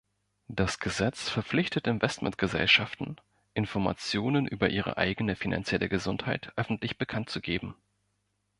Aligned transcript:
Das 0.47 0.79
Gesetz 0.79 1.29
verpflichtet 1.29 1.85
Investmentgesellschaften, 1.85 3.17
Informationen 3.53 4.47
über 4.47 4.67
ihre 4.67 4.97
eigene 4.97 5.35
finanzielle 5.35 5.89
Gesundheit 5.89 6.51
öffentlich 6.55 6.97
bekannt 6.97 7.29
zu 7.29 7.39
geben. 7.39 7.75